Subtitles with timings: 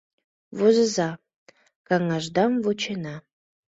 [0.57, 1.09] Возыза,
[1.87, 3.15] каҥашдам вучена.